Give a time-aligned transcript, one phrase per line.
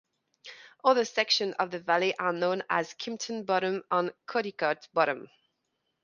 [0.83, 5.29] Other sections of the valley are known as Kimpton Bottom and Codicote Bottom.